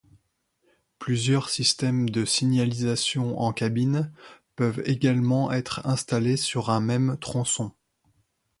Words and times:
Plusieurs 0.97 1.51
systèmes 1.51 2.09
de 2.09 2.25
signalisation 2.25 3.39
en 3.39 3.53
cabine 3.53 4.11
peuvent 4.55 4.81
également 4.85 5.51
être 5.51 5.85
installés 5.85 6.37
sur 6.37 6.71
un 6.71 6.79
même 6.79 7.17
tronçon. 7.21 7.71